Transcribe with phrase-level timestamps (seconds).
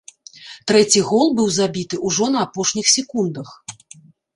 [0.71, 3.59] Трэці гол быў забіты ўжо на апошніх секундах.